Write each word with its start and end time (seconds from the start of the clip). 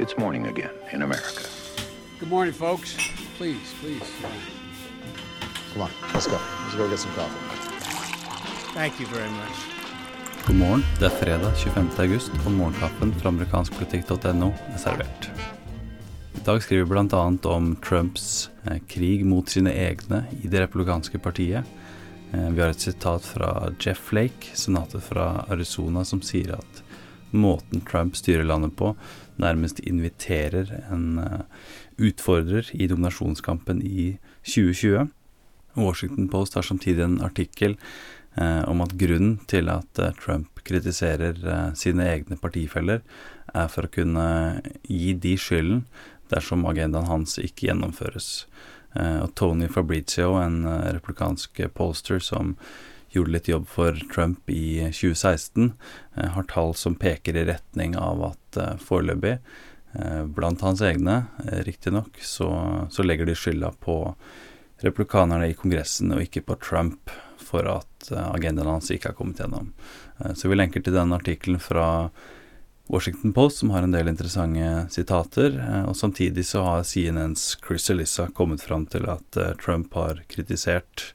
It's 0.00 0.16
morning 0.16 0.46
again 0.46 0.70
in 0.92 1.02
America. 1.02 1.44
Good 2.20 2.30
morning, 2.30 2.54
folks. 2.54 2.96
Please, 3.36 3.74
please. 3.82 4.10
Come 5.72 5.82
on, 5.82 5.90
let's 6.14 6.26
go. 6.26 6.38
Let's 6.62 6.74
go 6.74 6.88
get 6.88 6.98
some 6.98 7.12
coffee. 7.12 7.36
Thank 8.72 8.98
you 8.98 9.06
very 9.06 9.28
much. 9.30 9.56
God 10.46 10.56
morgen. 10.56 10.84
Det 10.98 11.04
er 11.04 11.10
fredag 11.10 11.52
25. 11.56 11.90
august, 11.98 12.30
og 12.46 12.52
morgenkaffen 12.52 13.12
fra 13.20 13.28
amerikanskpolitikk.no 13.28 14.48
er 14.72 14.80
servert. 14.80 15.30
I 16.34 16.44
dag 16.46 16.62
skriver 16.62 16.84
vi 16.84 16.90
bl.a. 16.90 17.52
om 17.52 17.76
Trumps 17.76 18.50
eh, 18.64 18.80
krig 18.88 19.26
mot 19.26 19.48
sine 19.48 19.74
egne 19.76 20.24
i 20.40 20.48
det 20.48 20.64
republikanske 20.64 21.18
partiet. 21.18 21.64
Eh, 22.32 22.48
vi 22.48 22.64
har 22.64 22.72
et 22.72 22.88
sitat 22.88 23.28
fra 23.36 23.68
Jeff 23.76 24.00
Flake, 24.08 24.56
senatet 24.56 25.04
fra 25.04 25.44
Arizona, 25.52 26.08
som 26.08 26.24
sier 26.24 26.56
at 26.56 26.86
måten 27.32 27.84
Trump 27.88 28.16
styrer 28.16 28.46
landet 28.46 28.76
på, 28.78 28.94
nærmest 29.40 29.80
inviterer 29.86 30.72
en 30.92 31.18
eh, 31.22 31.42
utfordrer 32.00 32.70
i 32.72 32.88
dominasjonskampen 32.90 33.82
i 33.82 34.14
2020. 34.44 35.08
Washington 35.78 36.28
Post 36.28 36.56
har 36.58 36.66
samtidig 36.66 37.04
en 37.04 37.20
artikkel 37.24 37.76
eh, 38.34 38.62
om 38.68 38.82
at 38.84 38.96
grunnen 39.00 39.38
til 39.50 39.70
at 39.72 40.00
eh, 40.02 40.14
Trump 40.20 40.62
kritiserer 40.66 41.40
eh, 41.40 41.66
sine 41.78 42.08
egne 42.10 42.38
partifeller, 42.40 43.04
er 43.50 43.70
for 43.70 43.86
å 43.86 43.92
kunne 43.92 44.26
gi 44.86 45.14
de 45.18 45.34
skylden 45.40 45.84
dersom 46.30 46.66
agendaen 46.70 47.10
hans 47.10 47.38
ikke 47.42 47.70
gjennomføres. 47.70 48.44
Eh, 48.94 49.18
og 49.24 49.34
Tony 49.38 49.68
Fabrizio, 49.70 50.34
en 50.40 50.64
eh, 50.66 50.92
replikansk 50.96 51.62
pollster 51.74 52.22
som 52.22 52.56
gjorde 53.10 53.30
litt 53.30 53.48
jobb 53.48 53.68
for 53.68 53.92
Trump 54.14 54.50
i 54.50 54.78
2016, 54.92 55.72
eh, 56.16 56.28
har 56.28 56.42
tall 56.42 56.74
som 56.74 56.94
peker 56.94 57.36
i 57.36 57.44
retning 57.44 57.96
av 57.96 58.22
at 58.24 58.56
eh, 58.56 58.76
foreløpig, 58.78 59.38
eh, 59.92 60.24
blant 60.24 60.60
hans 60.60 60.82
egne 60.82 61.24
riktignok, 61.66 62.20
så, 62.22 62.50
så 62.90 63.06
legger 63.06 63.26
de 63.26 63.34
skylda 63.34 63.72
på 63.82 64.14
replikanerne 64.80 65.50
i 65.50 65.56
Kongressen 65.58 66.14
og 66.14 66.22
ikke 66.24 66.44
på 66.46 66.58
Trump 66.62 67.10
for 67.40 67.66
at 67.68 68.12
agendaen 68.14 68.70
hans 68.70 68.92
ikke 68.94 69.10
har 69.10 69.16
kommet 69.18 69.42
gjennom. 69.42 69.72
Så 70.38 70.48
vi 70.48 70.56
lenker 70.56 70.80
til 70.84 70.94
den 70.94 71.12
artikkelen 71.12 71.58
fra 71.60 72.08
Washington 72.88 73.34
Post 73.36 73.60
som 73.60 73.72
har 73.74 73.84
en 73.84 73.92
del 73.92 74.08
interessante 74.08 74.86
sitater. 74.94 75.58
Og 75.88 75.98
samtidig 75.98 76.46
så 76.48 76.62
har 76.64 76.86
CNNs 76.86 77.58
Chris 77.66 77.90
Elissa 77.92 78.28
kommet 78.32 78.62
fram 78.64 78.86
til 78.88 79.08
at 79.10 79.36
Trump 79.60 79.92
har 79.98 80.22
kritisert 80.32 81.10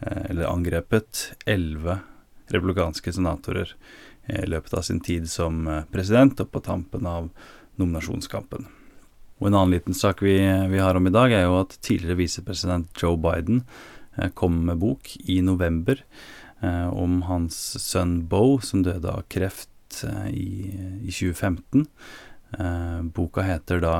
eller 0.00 0.48
angrepet 0.50 1.32
elleve 1.46 1.98
republikanske 2.46 3.12
senatorer 3.12 3.74
eh, 4.26 4.44
i 4.44 4.46
løpet 4.46 4.74
av 4.74 4.82
sin 4.82 5.00
tid 5.00 5.30
som 5.30 5.66
eh, 5.68 5.84
president 5.92 6.40
og 6.40 6.50
på 6.52 6.62
tampen 6.64 7.06
av 7.06 7.30
nominasjonskampen. 7.80 8.68
Og 9.40 9.48
En 9.50 9.56
annen 9.58 9.74
liten 9.74 9.96
sak 9.96 10.22
vi, 10.22 10.36
vi 10.70 10.80
har 10.80 10.94
om 10.94 11.06
i 11.06 11.14
dag, 11.14 11.32
er 11.32 11.48
jo 11.48 11.60
at 11.62 11.76
tidligere 11.82 12.20
visepresident 12.22 12.92
Joe 13.00 13.18
Biden 13.20 13.64
eh, 14.16 14.30
kom 14.30 14.62
med 14.68 14.80
bok 14.82 15.16
i 15.24 15.40
november 15.42 16.00
eh, 16.60 16.88
om 16.88 17.22
hans 17.30 17.58
sønn 17.82 18.22
Bo, 18.30 18.60
som 18.62 18.84
døde 18.86 19.10
av 19.10 19.26
kreft 19.32 20.04
eh, 20.06 20.30
i, 20.30 20.50
i 21.02 21.10
2015. 21.10 21.88
Eh, 22.58 23.00
boka 23.16 23.42
heter 23.42 23.82
da 23.82 23.96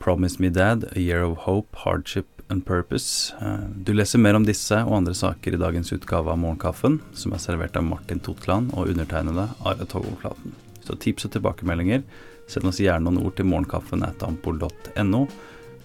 'Promise 0.00 0.40
Me 0.40 0.48
Dad 0.48 0.86
A 0.96 0.98
Year 0.98 1.26
of 1.26 1.44
Hope, 1.44 1.76
Hardship 1.84 2.39
and 2.50 2.64
Purpose'. 2.66 3.32
Eh, 3.40 3.68
du 3.74 3.92
leser 3.94 4.18
mer 4.18 4.34
om 4.34 4.44
disse 4.44 4.76
og 4.84 4.96
andre 4.98 5.14
saker 5.14 5.54
i 5.54 5.60
dagens 5.60 5.92
utgave 5.92 6.30
av 6.30 6.38
Morgenkaffen, 6.38 7.00
som 7.14 7.32
er 7.32 7.42
servert 7.42 7.76
av 7.76 7.86
Martin 7.86 8.20
Totland 8.20 8.74
og 8.74 8.90
undertegnede 8.92 9.48
Are 9.64 9.86
Togoflaten. 9.86 10.52
Så 10.84 10.98
tips 10.98 11.24
og 11.28 11.32
tilbakemeldinger 11.36 12.02
Send 12.50 12.66
oss 12.66 12.80
gjerne 12.82 13.06
noen 13.06 13.22
ord 13.22 13.36
til 13.38 13.46
morgenkaffen 13.46 14.02
at 14.02 14.24
ampol.no. 14.26 15.20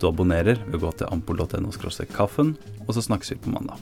Du 0.02 0.08
abonnerer 0.10 0.58
ved 0.66 0.80
å 0.80 0.88
gå 0.88 0.96
til 0.98 1.12
ampol.no 1.14 1.70
kaffen, 2.16 2.56
og 2.88 2.96
så 2.96 3.06
snakkes 3.06 3.36
vi 3.36 3.44
på 3.44 3.54
mandag. 3.54 3.78